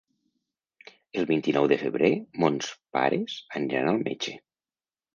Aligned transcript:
El 1.23 1.27
vint-i-nou 1.33 1.69
de 1.73 1.79
febrer 1.83 2.11
mons 2.47 2.73
pares 2.99 3.39
aniran 3.63 3.95
al 3.97 4.05
metge. 4.11 4.39